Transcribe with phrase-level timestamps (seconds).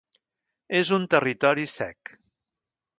[0.79, 2.15] És un territori sec.